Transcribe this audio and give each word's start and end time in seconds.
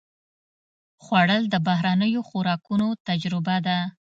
خوړل 1.03 1.43
د 1.49 1.55
بهرنیو 1.67 2.21
خوراکونو 2.29 2.87
تجربه 3.07 3.57
ده 3.67 3.79